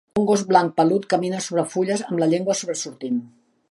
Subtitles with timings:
[0.19, 3.27] Un gos blanc pelut camina sobre fulles amb la llengua sobresortint.